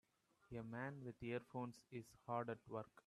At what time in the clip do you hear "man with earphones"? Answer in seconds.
0.63-1.79